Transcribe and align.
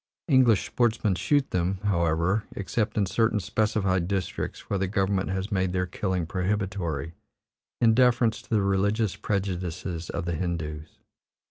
English 0.27 0.65
sportsmen 0.65 1.13
shoot 1.13 1.51
them, 1.51 1.77
however, 1.83 2.43
except 2.55 2.97
in 2.97 3.05
certain 3.05 3.39
specified 3.39 4.07
districts 4.07 4.67
where 4.67 4.79
the 4.79 4.87
government 4.87 5.29
has 5.29 5.51
made 5.51 5.73
their 5.73 5.85
killing 5.85 6.25
prohibitory, 6.25 7.13
in 7.79 7.93
deference 7.93 8.41
to 8.41 8.49
the 8.49 8.63
religious 8.63 9.15
prejudices 9.15 10.09
of 10.09 10.25
the 10.25 10.33
Hindoos. 10.33 10.97